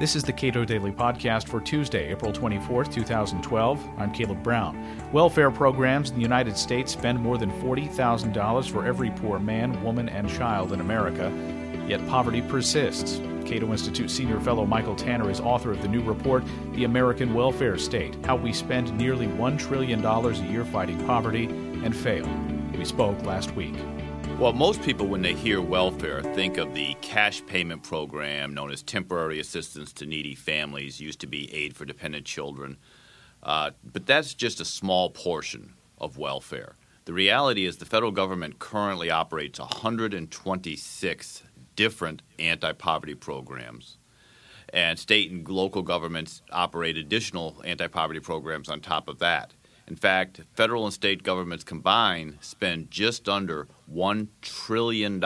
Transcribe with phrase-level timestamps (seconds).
[0.00, 3.86] This is the Cato Daily Podcast for Tuesday, April 24th, 2012.
[3.98, 4.82] I'm Caleb Brown.
[5.12, 10.08] Welfare programs in the United States spend more than $40,000 for every poor man, woman,
[10.08, 11.30] and child in America,
[11.86, 13.20] yet poverty persists.
[13.44, 17.76] Cato Institute senior fellow Michael Tanner is author of the new report, The American Welfare
[17.76, 22.26] State How We Spend Nearly $1 Trillion a Year Fighting Poverty and Fail.
[22.74, 23.74] We spoke last week.
[24.40, 28.82] Well, most people, when they hear welfare, think of the cash payment program known as
[28.82, 32.78] temporary assistance to needy families, used to be aid for dependent children.
[33.42, 36.76] Uh, but that's just a small portion of welfare.
[37.04, 41.42] The reality is the federal government currently operates 126
[41.76, 43.98] different anti poverty programs.
[44.72, 49.52] And state and local governments operate additional anti poverty programs on top of that.
[49.88, 55.22] In fact, federal and state governments combined spend just under $1 trillion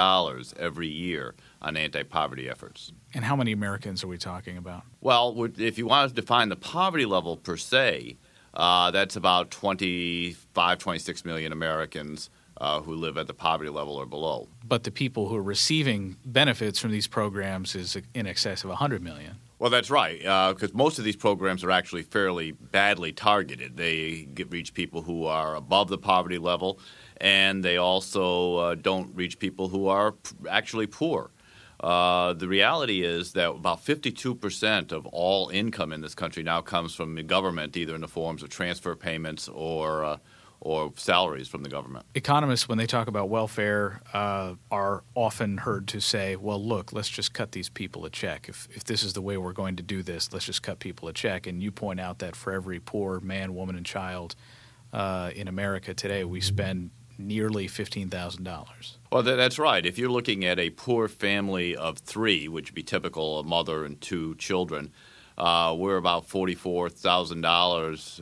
[0.59, 2.93] every year on anti poverty efforts.
[3.13, 4.83] And how many Americans are we talking about?
[5.01, 8.17] Well, if you want to define the poverty level per se,
[8.55, 14.07] uh, that's about 25, 26 million Americans uh, who live at the poverty level or
[14.07, 14.49] below.
[14.65, 19.03] But the people who are receiving benefits from these programs is in excess of 100
[19.03, 19.37] million.
[19.59, 23.77] Well, that's right, because uh, most of these programs are actually fairly badly targeted.
[23.77, 26.81] They get, reach people who are above the poverty level,
[27.19, 31.31] and they also uh, don't reach people who are p- actually poor.
[31.79, 36.95] Uh, the reality is that about 52% of all income in this country now comes
[36.95, 40.17] from the government, either in the forms of transfer payments or uh,
[40.65, 42.07] or salaries from the government.
[42.15, 47.09] Economists, when they talk about welfare, uh, are often heard to say, well, look, let's
[47.09, 48.49] just cut these people a check.
[48.49, 51.07] If, if this is the way we're going to do this, let's just cut people
[51.09, 51.47] a check.
[51.47, 54.35] And you point out that for every poor man, woman, and child
[54.93, 58.97] uh, in America today, we spend nearly $15,000.
[59.13, 59.85] Well, that's right.
[59.85, 63.85] If you're looking at a poor family of three, which would be typical a mother
[63.85, 64.93] and two children,
[65.39, 68.21] uh, we're about forty-four thousand uh, dollars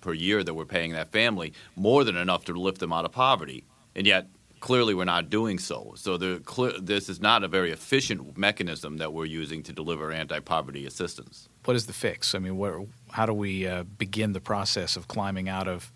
[0.00, 3.12] per year that we're paying that family, more than enough to lift them out of
[3.12, 4.28] poverty, and yet
[4.60, 5.92] clearly we're not doing so.
[5.96, 11.48] So this is not a very efficient mechanism that we're using to deliver anti-poverty assistance.
[11.66, 12.34] What is the fix?
[12.34, 12.80] I mean, where,
[13.10, 15.92] how do we uh, begin the process of climbing out of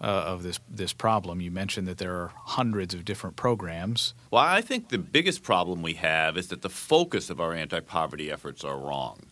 [0.00, 1.40] uh, of this this problem.
[1.40, 4.14] You mentioned that there are hundreds of different programs.
[4.30, 8.30] Well, I think the biggest problem we have is that the focus of our anti-poverty
[8.30, 9.26] efforts are wrong.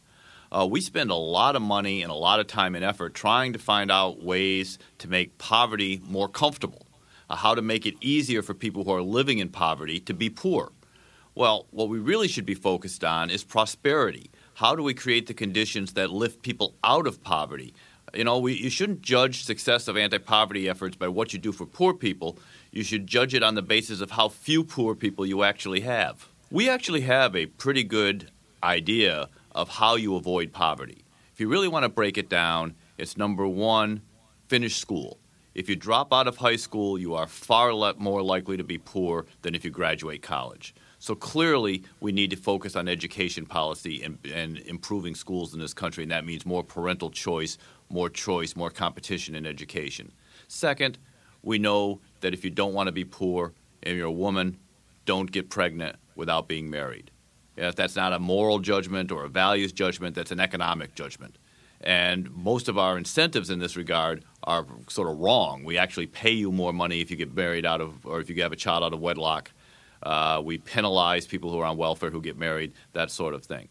[0.50, 3.52] Uh, we spend a lot of money and a lot of time and effort trying
[3.52, 6.86] to find out ways to make poverty more comfortable,
[7.28, 10.30] uh, how to make it easier for people who are living in poverty to be
[10.30, 10.72] poor.
[11.34, 14.30] Well, what we really should be focused on is prosperity.
[14.54, 17.74] How do we create the conditions that lift people out of poverty?
[18.14, 21.66] You know, we, you shouldn't judge success of anti-poverty efforts by what you do for
[21.66, 22.38] poor people.
[22.70, 26.28] You should judge it on the basis of how few poor people you actually have.
[26.50, 28.30] We actually have a pretty good
[28.62, 31.04] idea of how you avoid poverty.
[31.32, 34.02] If you really want to break it down, it's number one,
[34.48, 35.18] finish school.
[35.54, 39.24] If you drop out of high school, you are far more likely to be poor
[39.40, 40.74] than if you graduate college.
[40.98, 45.72] So clearly, we need to focus on education policy and, and, improving schools in this
[45.74, 50.12] country, and that means more parental choice, more choice, more competition in education.
[50.48, 50.98] Second,
[51.42, 53.52] we know that if you don't want to be poor
[53.82, 54.58] and you're a woman,
[55.04, 57.10] don't get pregnant without being married.
[57.56, 61.38] If that's not a moral judgment or a values judgment, that's an economic judgment.
[61.80, 65.64] And most of our incentives in this regard are sort of wrong.
[65.64, 68.42] We actually pay you more money if you get married out of, or if you
[68.42, 69.50] have a child out of wedlock.
[70.02, 73.68] Uh, we penalize people who are on welfare who get married, that sort of thing.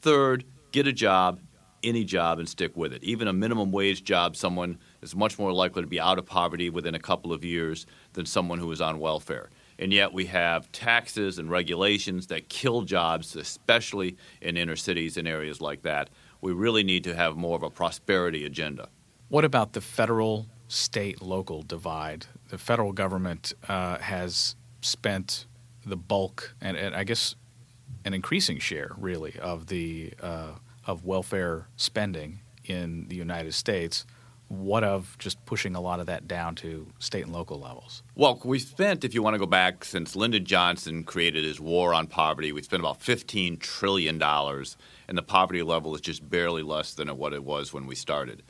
[0.00, 1.40] Third, get a job,
[1.82, 3.02] any job, and stick with it.
[3.02, 6.70] Even a minimum wage job, someone is much more likely to be out of poverty
[6.70, 10.70] within a couple of years than someone who is on welfare and yet we have
[10.72, 16.10] taxes and regulations that kill jobs, especially in inner cities and areas like that.
[16.40, 18.88] We really need to have more of a prosperity agenda.
[19.28, 22.26] What about the federal, state, local divide?
[22.48, 25.46] The federal government uh, has spent
[25.84, 27.34] the bulk, and, and, I guess
[28.04, 30.52] an increasing share, really, of the uh,
[30.86, 34.06] of welfare spending in the United States
[34.48, 38.02] what of just pushing a lot of that down to state and local levels?
[38.14, 41.92] Well, we spent, if you want to go back, since Lyndon Johnson created his war
[41.92, 46.94] on poverty, we spent about $15 trillion, and the poverty level is just barely less
[46.94, 48.42] than what it was when we started.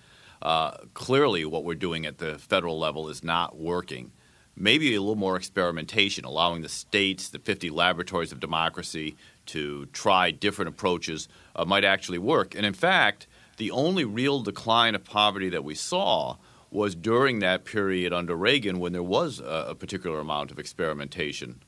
[0.43, 4.13] Uh, clearly, what we're doing at the federal level is not working.
[4.55, 9.17] Maybe a little more experimentation, allowing the states, the 50 laboratories of democracy,
[9.47, 12.55] to try different approaches uh, might actually work.
[12.55, 13.27] And in fact,
[13.57, 16.37] the only real decline of poverty that we saw
[16.71, 21.63] was during that period under Reagan when there was a, a particular amount of experimentation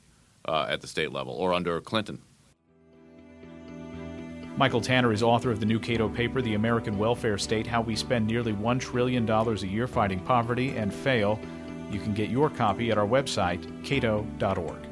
[0.45, 2.21] uh, at the state level, or under Clinton.
[4.57, 7.95] Michael Tanner is author of the new Cato paper, The American Welfare State How We
[7.95, 11.39] Spend Nearly $1 Trillion a Year Fighting Poverty and Fail.
[11.89, 14.88] You can get your copy at our website, cato.org.